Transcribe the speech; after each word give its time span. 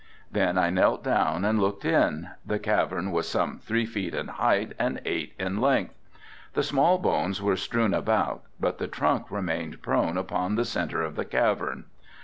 Then 0.31 0.57
I 0.57 0.71
knelt 0.71 1.03
down 1.03 1.45
and 1.45 1.61
looked 1.61 1.85
in, 1.85 2.31
the 2.43 2.57
cavern 2.57 3.11
was 3.11 3.27
some 3.29 3.59
three 3.59 3.85
feet 3.85 4.15
in 4.15 4.29
height 4.29 4.73
and 4.79 4.99
eight 5.05 5.35
in 5.37 5.61
length. 5.61 5.93
The 6.55 6.63
small 6.63 6.97
bones 6.97 7.39
were 7.39 7.55
strewn 7.55 7.93
about, 7.93 8.41
but 8.59 8.79
the 8.79 8.87
trunk 8.87 9.29
remained 9.29 9.83
prone 9.83 10.17
upon 10.17 10.55
the 10.55 10.65
centre 10.65 11.03
of 11.03 11.13
the 11.15 11.25
cavern. 11.25 11.85